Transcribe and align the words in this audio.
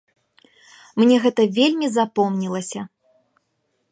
Мне 1.01 1.15
гэта 1.25 1.41
вельмі 1.59 1.87
запомнілася. 1.97 2.81